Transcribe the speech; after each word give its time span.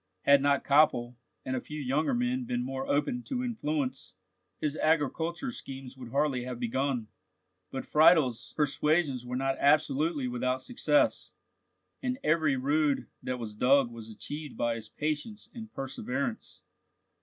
Had 0.23 0.41
not 0.41 0.63
Koppel 0.63 1.15
and 1.45 1.55
a 1.55 1.61
few 1.61 1.79
younger 1.79 2.15
men 2.15 2.43
been 2.43 2.63
more 2.65 2.87
open 2.87 3.21
to 3.25 3.43
influence, 3.43 4.15
his 4.59 4.75
agricultural 4.77 5.51
schemes 5.51 5.93
could 5.93 6.09
hardly 6.09 6.43
have 6.43 6.59
begun; 6.59 7.07
but 7.69 7.85
Friedel's 7.85 8.51
persuasions 8.57 9.27
were 9.27 9.35
not 9.35 9.57
absolutely 9.59 10.27
without 10.27 10.59
success, 10.59 11.33
and 12.01 12.17
every 12.23 12.55
rood 12.57 13.05
that 13.21 13.37
was 13.37 13.53
dug 13.53 13.91
was 13.91 14.09
achieved 14.09 14.57
by 14.57 14.73
his 14.73 14.89
patience 14.89 15.49
and 15.53 15.71
perseverance. 15.71 16.63